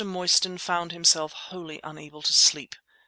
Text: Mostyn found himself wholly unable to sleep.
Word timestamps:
Mostyn 0.03 0.57
found 0.57 0.91
himself 0.91 1.31
wholly 1.31 1.79
unable 1.83 2.23
to 2.23 2.33
sleep. 2.33 2.75